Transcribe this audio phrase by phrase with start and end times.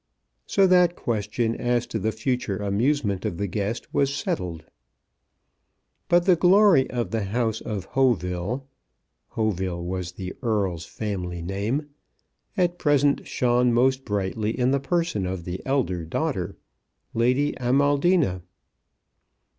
[0.47, 4.65] So that question as to the future amusement of the guest was settled.
[6.09, 8.67] But the glory of the house of Hauteville,
[9.33, 11.89] Hauteville was the Earl's family name,
[12.57, 16.57] at present shone most brightly in the person of the eldest daughter,
[17.13, 18.41] Lady Amaldina.